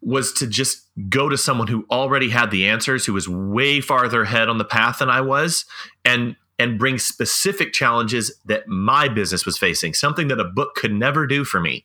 [0.00, 4.22] was to just go to someone who already had the answers, who was way farther
[4.22, 5.64] ahead on the path than I was,
[6.04, 10.92] and and bring specific challenges that my business was facing, something that a book could
[10.92, 11.84] never do for me.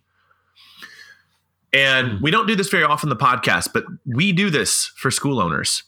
[1.72, 5.40] And we don't do this very often the podcast, but we do this for school
[5.40, 5.84] owners.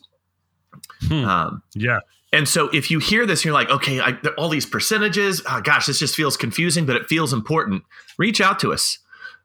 [1.01, 1.25] Hmm.
[1.25, 1.99] Um, yeah.
[2.33, 5.85] And so if you hear this, you're like, okay, I, all these percentages, oh, gosh,
[5.85, 7.83] this just feels confusing, but it feels important.
[8.17, 8.99] Reach out to us.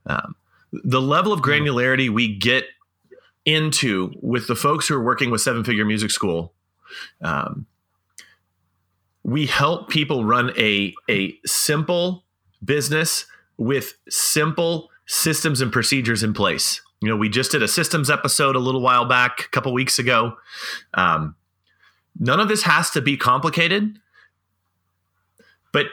[0.06, 0.34] Um,
[0.72, 2.64] the level of granularity we get
[3.44, 6.52] into with the folks who are working with Seven Figure Music School,
[7.22, 7.66] um,
[9.22, 12.24] we help people run a a simple
[12.64, 16.80] business with simple systems and procedures in place.
[17.00, 19.98] You know, we just did a systems episode a little while back, a couple weeks
[19.98, 20.36] ago.
[20.94, 21.34] Um,
[22.18, 23.98] none of this has to be complicated,
[25.72, 25.86] but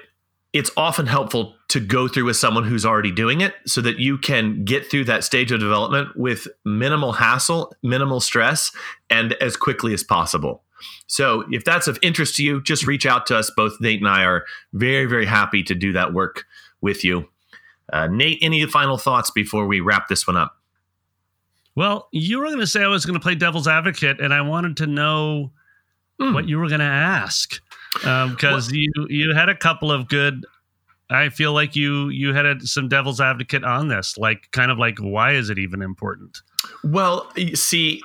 [0.52, 4.18] it's often helpful to go through with someone who's already doing it so that you
[4.18, 8.72] can get through that stage of development with minimal hassle, minimal stress,
[9.10, 10.64] and as quickly as possible.
[11.08, 13.50] So, if that's of interest to you, just reach out to us.
[13.50, 16.46] Both Nate and I are very, very happy to do that work
[16.82, 17.30] with you.
[17.92, 20.57] Uh, Nate, any final thoughts before we wrap this one up?
[21.78, 24.42] Well, you were going to say I was going to play devil's advocate, and I
[24.42, 25.52] wanted to know
[26.20, 26.34] mm.
[26.34, 27.62] what you were going to ask
[27.94, 30.44] because um, you you had a couple of good.
[31.12, 34.80] I feel like you you had a, some devil's advocate on this, like kind of
[34.80, 36.42] like why is it even important?
[36.84, 38.02] Well, see,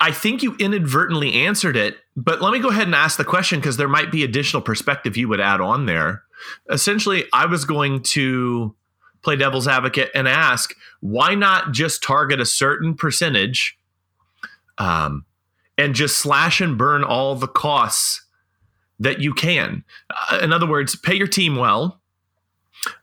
[0.00, 3.58] I think you inadvertently answered it, but let me go ahead and ask the question
[3.58, 6.24] because there might be additional perspective you would add on there.
[6.68, 8.76] Essentially, I was going to
[9.24, 13.78] play devil's advocate and ask why not just target a certain percentage
[14.78, 15.24] um,
[15.76, 18.24] and just slash and burn all the costs
[18.98, 19.84] that you can.
[20.30, 22.00] Uh, in other words, pay your team well.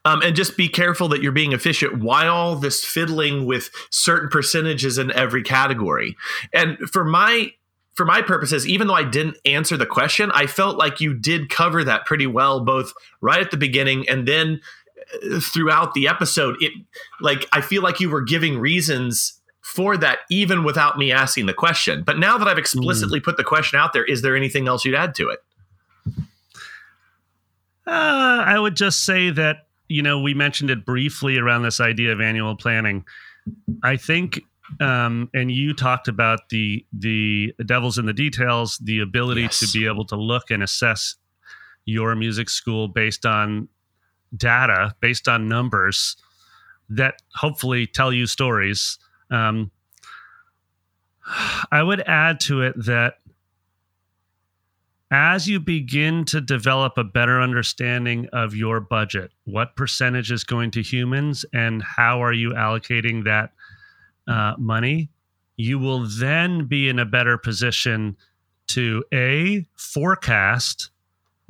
[0.06, 2.04] Um, and just be careful that you're being efficient.
[2.04, 6.16] Why all this fiddling with certain percentages in every category?
[6.54, 7.54] And for my
[7.94, 11.50] for my purposes, even though I didn't answer the question, I felt like you did
[11.50, 14.62] cover that pretty well, both right at the beginning and then
[15.42, 16.56] throughout the episode.
[16.60, 16.74] It
[17.20, 21.54] like I feel like you were giving reasons for that even without me asking the
[21.54, 22.04] question.
[22.04, 23.24] But now that I've explicitly mm.
[23.24, 25.40] put the question out there, is there anything else you'd add to it?
[27.88, 32.12] Uh, I would just say that you know we mentioned it briefly around this idea
[32.12, 33.06] of annual planning.
[33.84, 34.42] I think,
[34.80, 39.60] um, and you talked about the the devil's in the details, the ability yes.
[39.60, 41.16] to be able to look and assess
[41.86, 43.68] your music school based on
[44.36, 46.18] data, based on numbers
[46.90, 49.00] that hopefully tell you stories.
[49.30, 49.72] Um,
[51.72, 53.16] I would add to it that
[55.12, 60.72] as you begin to develop a better understanding of your budget, what percentage is going
[60.72, 63.52] to humans and how are you allocating that
[64.28, 65.10] uh, money,
[65.58, 68.16] you will then be in a better position
[68.68, 70.91] to A, forecast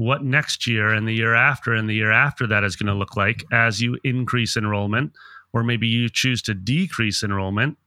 [0.01, 2.93] what next year and the year after and the year after that is going to
[2.93, 5.13] look like as you increase enrollment,
[5.53, 7.77] or maybe you choose to decrease enrollment.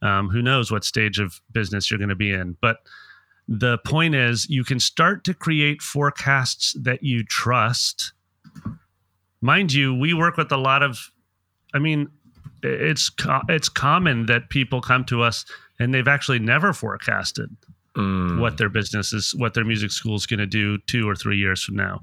[0.00, 2.56] Um, who knows what stage of business you're going to be in.
[2.60, 2.78] But
[3.48, 8.12] the point is you can start to create forecasts that you trust
[9.40, 11.10] mind you we work with a lot of
[11.72, 12.08] i mean
[12.62, 13.10] it's
[13.48, 15.46] it's common that people come to us
[15.78, 17.48] and they've actually never forecasted
[17.98, 18.40] mm.
[18.40, 21.36] what their business is what their music school is going to do two or three
[21.36, 22.00] years from now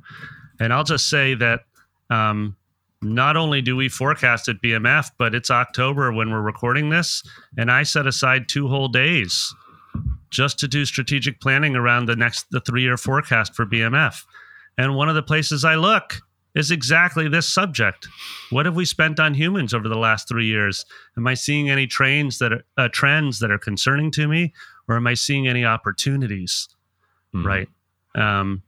[0.60, 1.62] and i'll just say that
[2.10, 2.56] um,
[3.02, 7.24] not only do we forecast at BMF, but it's October when we're recording this,
[7.58, 9.54] and I set aside two whole days
[10.32, 14.24] just to do strategic planning around the next the three year forecast for BMF.
[14.78, 16.22] And one of the places I look
[16.56, 18.08] is exactly this subject.
[18.50, 20.86] What have we spent on humans over the last three years?
[21.18, 24.54] Am I seeing any trends that are, uh, trends that are concerning to me,
[24.88, 26.68] or am I seeing any opportunities?
[27.34, 27.48] Mm-hmm.
[27.48, 27.70] Right.
[28.16, 28.64] Um,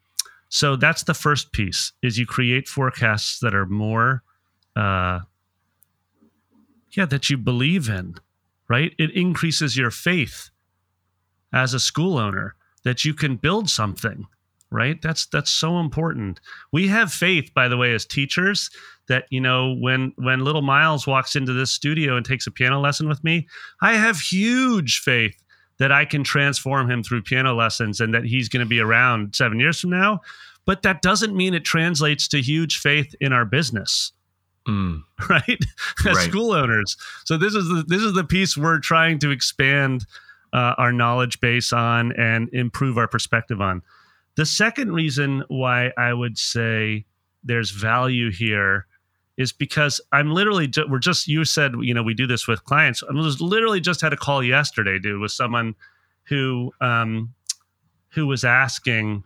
[0.49, 4.24] so that's the first piece: is you create forecasts that are more,
[4.76, 5.20] uh,
[6.91, 8.15] yeah, that you believe in.
[8.70, 8.93] Right.
[8.97, 10.49] It increases your faith
[11.53, 14.28] as a school owner that you can build something
[14.70, 16.39] right that's that's so important
[16.72, 18.70] we have faith by the way as teachers
[19.07, 22.80] that you know when when little miles walks into this studio and takes a piano
[22.80, 23.47] lesson with me
[23.82, 25.41] i have huge faith
[25.80, 29.36] that i can transform him through piano lessons and that he's going to be around
[29.36, 30.21] 7 years from now.
[30.67, 34.11] But that doesn't mean it translates to huge faith in our business.
[34.67, 35.01] Mm.
[35.30, 35.59] right?
[36.05, 36.30] As right.
[36.30, 36.97] school owners.
[37.23, 40.05] So this is the this is the piece we're trying to expand
[40.53, 43.82] uh, our knowledge base on and improve our perspective on.
[44.36, 47.05] The second reason why I would say
[47.43, 48.88] there's value here
[49.38, 53.04] is because I'm literally we're just you said you know we do this with clients.
[53.08, 55.76] I was literally just had a call yesterday, dude, with someone
[56.24, 57.34] who um,
[58.10, 59.24] who was asking,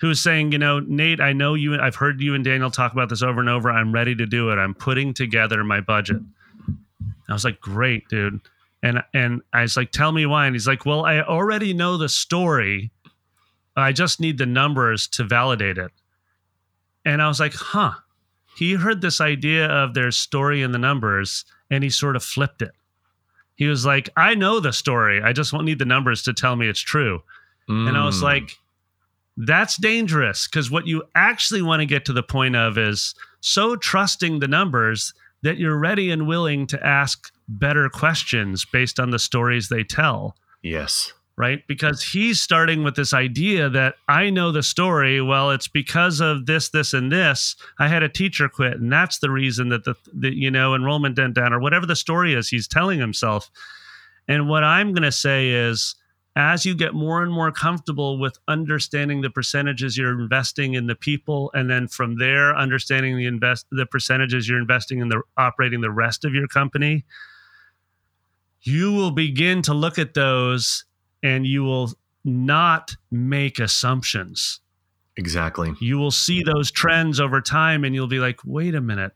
[0.00, 1.78] who was saying, you know, Nate, I know you.
[1.78, 3.70] I've heard you and Daniel talk about this over and over.
[3.70, 4.56] I'm ready to do it.
[4.56, 6.20] I'm putting together my budget.
[7.28, 8.40] I was like, great, dude.
[8.82, 10.46] And and I was like, tell me why.
[10.46, 12.90] And he's like, well, I already know the story
[13.76, 15.90] I just need the numbers to validate it.
[17.04, 17.92] And I was like, huh.
[18.56, 22.62] He heard this idea of their story in the numbers and he sort of flipped
[22.62, 22.72] it.
[23.56, 25.22] He was like, I know the story.
[25.22, 27.22] I just won't need the numbers to tell me it's true.
[27.68, 27.88] Mm.
[27.88, 28.24] And I was mm.
[28.24, 28.58] like,
[29.36, 33.76] that's dangerous because what you actually want to get to the point of is so
[33.76, 39.18] trusting the numbers that you're ready and willing to ask better questions based on the
[39.18, 40.36] stories they tell.
[40.62, 41.66] Yes right?
[41.66, 45.20] Because he's starting with this idea that I know the story.
[45.20, 47.56] Well, it's because of this, this, and this.
[47.78, 51.18] I had a teacher quit, and that's the reason that the, the you know enrollment
[51.18, 52.48] went down, or whatever the story is.
[52.48, 53.50] He's telling himself.
[54.28, 55.96] And what I'm going to say is,
[56.36, 60.94] as you get more and more comfortable with understanding the percentages you're investing in the
[60.94, 65.80] people, and then from there understanding the invest the percentages you're investing in the operating
[65.80, 67.04] the rest of your company,
[68.62, 70.84] you will begin to look at those
[71.24, 71.90] and you will
[72.24, 74.60] not make assumptions.
[75.16, 75.72] Exactly.
[75.80, 79.12] You will see those trends over time and you'll be like, wait a minute.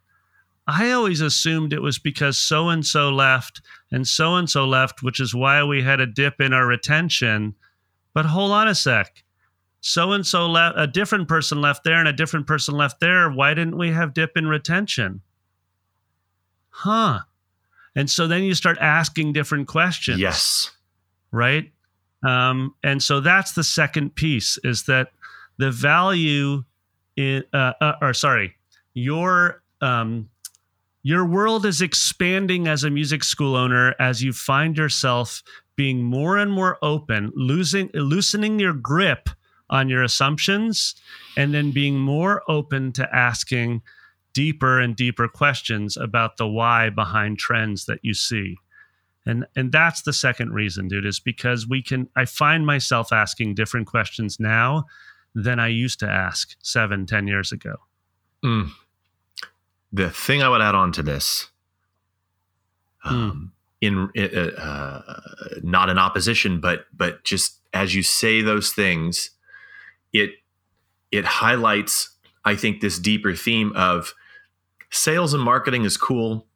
[0.67, 5.03] I always assumed it was because so and so left and so and so left,
[5.03, 7.55] which is why we had a dip in our retention.
[8.15, 9.25] But hold on a sec.
[9.81, 13.31] So and so left, a different person left there and a different person left there.
[13.31, 15.21] Why didn't we have dip in retention?
[16.71, 17.21] Huh.
[17.95, 20.21] And so then you start asking different questions.
[20.21, 20.71] Yes.
[21.33, 21.73] Right?
[22.23, 25.13] Um, and so that's the second piece is that
[25.59, 26.65] the value
[27.17, 28.55] in, uh, uh, or sorry,
[28.95, 30.29] your um,
[31.03, 35.43] your world is expanding as a music school owner as you find yourself
[35.77, 39.29] being more and more open, losing loosening your grip
[39.71, 40.95] on your assumptions,
[41.37, 43.83] and then being more open to asking
[44.33, 48.57] deeper and deeper questions about the why behind trends that you see
[49.29, 53.55] and and that's the second reason dude is because we can i find myself asking
[53.55, 54.85] different questions now
[55.35, 57.77] than i used to ask seven ten years ago
[58.43, 58.69] mm.
[59.93, 61.49] the thing i would add on to this
[63.05, 63.87] um, mm.
[63.87, 65.03] in uh, uh,
[65.63, 69.31] not in opposition but but just as you say those things
[70.13, 70.31] it
[71.13, 74.15] it highlights i think this deeper theme of
[74.91, 76.47] sales and marketing is cool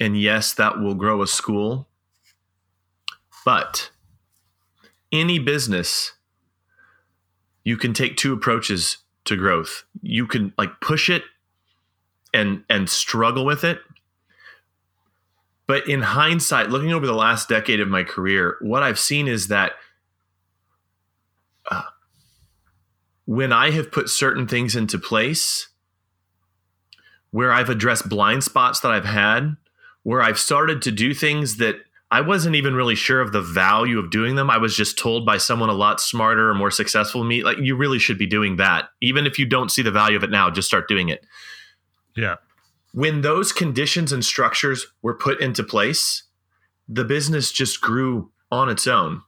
[0.00, 1.89] and yes that will grow a school
[3.44, 3.90] but
[5.12, 6.12] any business,
[7.64, 9.84] you can take two approaches to growth.
[10.02, 11.22] You can like push it
[12.32, 13.80] and and struggle with it.
[15.66, 19.48] But in hindsight, looking over the last decade of my career, what I've seen is
[19.48, 19.72] that
[21.70, 21.82] uh,
[23.24, 25.68] when I have put certain things into place,
[27.30, 29.56] where I've addressed blind spots that I've had,
[30.02, 31.76] where I've started to do things that
[32.12, 34.50] I wasn't even really sure of the value of doing them.
[34.50, 37.58] I was just told by someone a lot smarter or more successful than me, like,
[37.58, 38.88] you really should be doing that.
[39.00, 41.24] Even if you don't see the value of it now, just start doing it.
[42.16, 42.36] Yeah.
[42.92, 46.24] When those conditions and structures were put into place,
[46.88, 49.22] the business just grew on its own.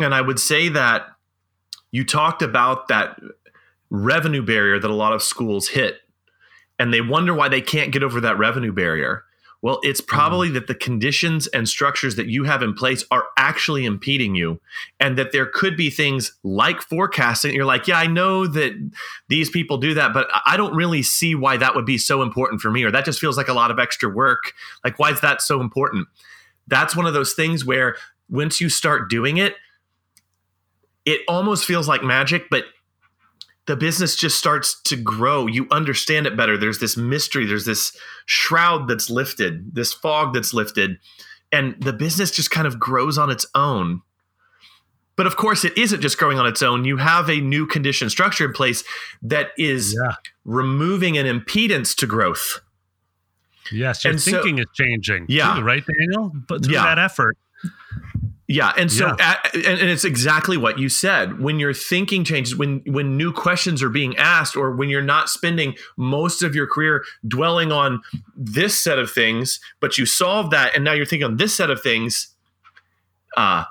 [0.00, 1.06] And I would say that
[1.92, 3.20] you talked about that
[3.90, 6.00] revenue barrier that a lot of schools hit.
[6.80, 9.22] and they wonder why they can't get over that revenue barrier.
[9.62, 10.54] Well, it's probably mm-hmm.
[10.54, 14.60] that the conditions and structures that you have in place are actually impeding you,
[14.98, 17.54] and that there could be things like forecasting.
[17.54, 18.72] You're like, yeah, I know that
[19.28, 22.60] these people do that, but I don't really see why that would be so important
[22.60, 24.52] for me, or that just feels like a lot of extra work.
[24.82, 26.08] Like, why is that so important?
[26.66, 27.96] That's one of those things where
[28.28, 29.56] once you start doing it,
[31.04, 32.64] it almost feels like magic, but
[33.66, 35.46] the business just starts to grow.
[35.46, 36.56] You understand it better.
[36.56, 37.96] There's this mystery, there's this
[38.26, 40.98] shroud that's lifted, this fog that's lifted,
[41.52, 44.02] and the business just kind of grows on its own.
[45.16, 46.84] But of course, it isn't just growing on its own.
[46.84, 48.82] You have a new condition structure in place
[49.20, 50.14] that is yeah.
[50.44, 52.60] removing an impedance to growth.
[53.70, 55.26] Yes, your and thinking so, is changing.
[55.28, 56.32] Yeah, too, right, Daniel.
[56.48, 56.84] But through yeah.
[56.84, 57.36] that effort.
[58.52, 59.36] Yeah, and so yeah.
[59.44, 61.40] At, and, and it's exactly what you said.
[61.40, 65.28] When your thinking changes, when when new questions are being asked, or when you're not
[65.28, 68.02] spending most of your career dwelling on
[68.36, 71.70] this set of things, but you solve that, and now you're thinking on this set
[71.70, 72.34] of things,
[73.36, 73.66] uh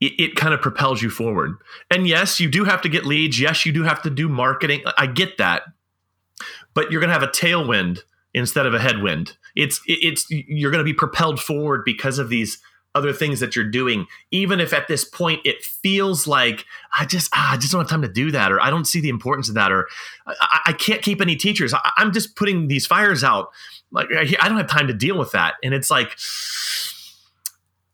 [0.00, 1.56] it, it kind of propels you forward.
[1.90, 3.38] And yes, you do have to get leads.
[3.38, 4.82] Yes, you do have to do marketing.
[4.96, 5.64] I get that,
[6.72, 8.00] but you're going to have a tailwind
[8.32, 9.36] instead of a headwind.
[9.54, 12.58] It's it's you're going to be propelled forward because of these
[12.94, 16.64] other things that you're doing, even if at this point it feels like
[16.98, 19.00] I just ah, I just don't have time to do that, or I don't see
[19.00, 19.88] the importance of that, or
[20.26, 21.72] I, I can't keep any teachers.
[21.74, 23.48] I, am just putting these fires out.
[23.90, 26.10] Like I don't have time to deal with that, and it's like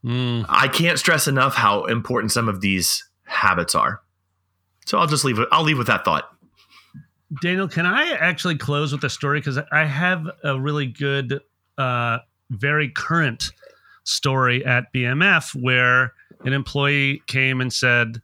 [0.05, 0.45] mm.
[0.49, 4.03] I can't stress enough how important some of these habits are.
[4.87, 5.49] So I'll just leave it.
[5.53, 6.31] I'll leave with that thought.
[7.43, 11.41] Daniel, can I actually close with a story because I have a really good,
[11.77, 12.19] uh,
[12.51, 13.53] very current
[14.09, 18.21] story at BMF where an employee came and said,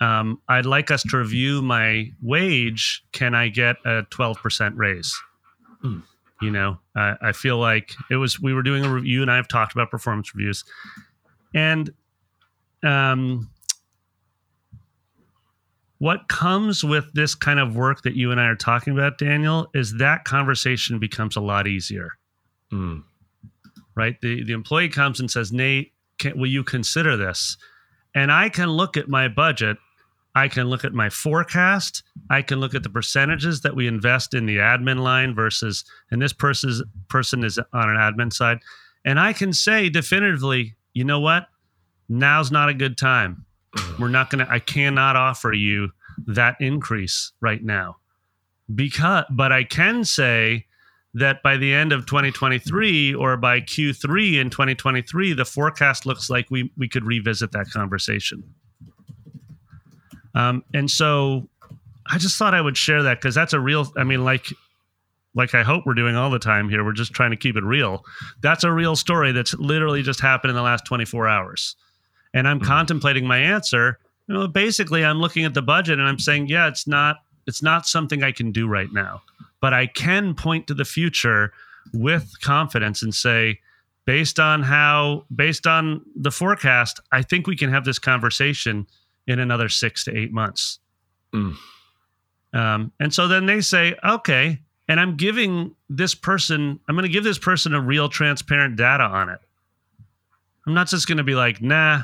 [0.00, 3.04] um, I'd like us to review my wage.
[3.12, 5.16] Can I get a 12% raise?
[5.84, 6.02] Mm.
[6.40, 9.36] You know, I, I feel like it was, we were doing a review and I
[9.36, 10.64] have talked about performance reviews.
[11.54, 11.92] And
[12.82, 13.48] um,
[15.98, 19.68] what comes with this kind of work that you and I are talking about, Daniel,
[19.72, 22.18] is that conversation becomes a lot easier.
[22.72, 23.04] Mm
[23.94, 24.20] right?
[24.20, 27.56] The the employee comes and says, "Nate, can, will you consider this?"
[28.14, 29.78] And I can look at my budget,
[30.34, 34.34] I can look at my forecast, I can look at the percentages that we invest
[34.34, 38.58] in the admin line versus, and this person's person is on an admin side,
[39.04, 41.48] and I can say definitively, you know what?
[42.08, 43.46] Now's not a good time.
[43.98, 44.46] We're not gonna.
[44.50, 45.92] I cannot offer you
[46.26, 47.96] that increase right now
[48.74, 50.66] because but i can say
[51.14, 56.50] that by the end of 2023 or by Q3 in 2023, the forecast looks like
[56.50, 58.42] we, we could revisit that conversation.
[60.34, 61.48] Um, and so
[62.10, 64.46] I just thought I would share that because that's a real, I mean, like,
[65.34, 66.82] like I hope we're doing all the time here.
[66.82, 68.04] We're just trying to keep it real.
[68.40, 71.76] That's a real story that's literally just happened in the last 24 hours.
[72.32, 72.68] And I'm mm-hmm.
[72.68, 73.98] contemplating my answer.
[74.28, 77.62] You know, basically I'm looking at the budget and I'm saying, yeah, it's not, it's
[77.62, 79.20] not something I can do right now
[79.62, 81.52] but I can point to the future
[81.94, 83.60] with confidence and say,
[84.04, 88.86] based on how, based on the forecast, I think we can have this conversation
[89.26, 90.80] in another six to eight months.
[91.32, 91.56] Mm.
[92.52, 94.58] Um, and so then they say, okay,
[94.88, 99.04] and I'm giving this person, I'm going to give this person a real transparent data
[99.04, 99.38] on it.
[100.66, 102.02] I'm not just going to be like, nah,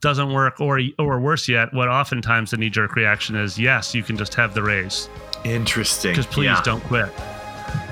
[0.00, 4.02] doesn't work, or or worse yet, what oftentimes the knee jerk reaction is, yes, you
[4.02, 5.08] can just have the raise.
[5.44, 6.12] Interesting.
[6.12, 6.62] Because please yeah.
[6.64, 7.10] don't quit.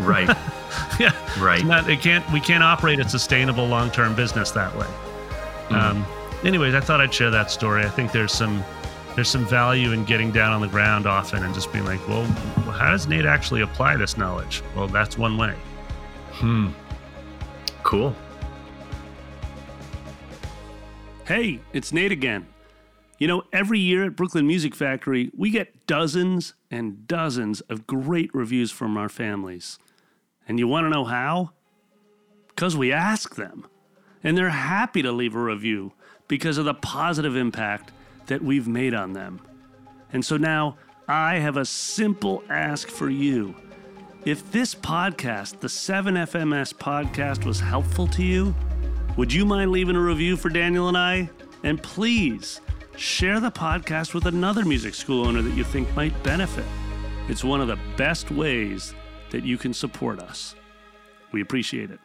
[0.00, 0.28] Right.
[1.00, 1.12] yeah.
[1.42, 1.64] Right.
[1.64, 2.28] Not, it can't.
[2.32, 4.86] We can't operate a sustainable long term business that way.
[5.68, 5.76] Mm.
[5.76, 6.06] Um,
[6.44, 7.84] anyways, I thought I'd share that story.
[7.84, 8.62] I think there's some
[9.14, 12.24] there's some value in getting down on the ground often and just being like, well,
[12.72, 14.62] how does Nate actually apply this knowledge?
[14.76, 15.54] Well, that's one way.
[16.32, 16.68] Hmm.
[17.82, 18.14] Cool.
[21.26, 22.46] Hey, it's Nate again.
[23.20, 28.34] You know, every year at Brooklyn Music Factory, we get dozens and dozens of great
[28.34, 29.78] reviews from our families.
[30.48, 31.50] And you want to know how?
[32.48, 33.66] Because we ask them.
[34.24, 35.92] And they're happy to leave a review
[36.28, 37.92] because of the positive impact
[38.28, 39.42] that we've made on them.
[40.14, 43.54] And so now I have a simple ask for you.
[44.24, 48.54] If this podcast, the 7FMS podcast, was helpful to you,
[49.18, 51.28] would you mind leaving a review for Daniel and I?
[51.62, 52.62] And please,
[53.00, 56.66] share the podcast with another music school owner that you think might benefit.
[57.28, 58.94] It's one of the best ways
[59.30, 60.54] that you can support us.
[61.32, 61.98] We appreciate it.